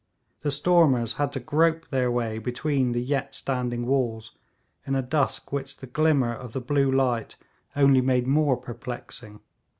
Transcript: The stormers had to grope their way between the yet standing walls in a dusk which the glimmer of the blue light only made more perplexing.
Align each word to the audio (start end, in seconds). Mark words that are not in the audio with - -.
The 0.41 0.49
stormers 0.49 1.17
had 1.17 1.31
to 1.33 1.39
grope 1.39 1.89
their 1.89 2.09
way 2.09 2.39
between 2.39 2.91
the 2.91 3.03
yet 3.03 3.35
standing 3.35 3.85
walls 3.85 4.35
in 4.87 4.95
a 4.95 5.03
dusk 5.03 5.53
which 5.53 5.77
the 5.77 5.85
glimmer 5.85 6.33
of 6.33 6.53
the 6.53 6.59
blue 6.59 6.91
light 6.91 7.35
only 7.75 8.01
made 8.01 8.25
more 8.25 8.57
perplexing. 8.57 9.41